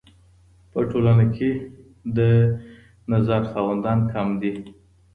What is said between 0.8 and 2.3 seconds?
ټولنه کي د